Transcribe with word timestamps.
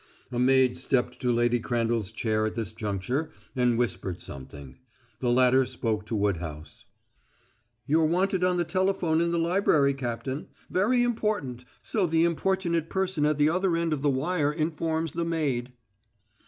A 0.31 0.39
maid 0.39 0.79
stepped 0.79 1.21
to 1.21 1.31
Lady 1.31 1.59
Crandall's 1.59 2.11
chair 2.11 2.47
at 2.47 2.55
this 2.55 2.73
juncture 2.73 3.29
and 3.55 3.77
whispered 3.77 4.19
something. 4.19 4.77
The 5.19 5.29
latter 5.29 5.63
spoke 5.63 6.07
to 6.07 6.15
Woodhouse: 6.15 6.85
"You're 7.85 8.05
wanted 8.07 8.43
on 8.43 8.57
the 8.57 8.63
telephone 8.63 9.21
in 9.21 9.29
the 9.29 9.37
library, 9.37 9.93
Captain. 9.93 10.47
Very 10.71 11.03
important, 11.03 11.65
so 11.83 12.07
the 12.07 12.23
importunate 12.23 12.89
person 12.89 13.27
at 13.27 13.37
the 13.37 13.49
other 13.49 13.77
end 13.77 13.93
of 13.93 14.01
the 14.01 14.09
wire 14.09 14.51
informs 14.51 15.11
the 15.11 15.23
maid." 15.23 15.71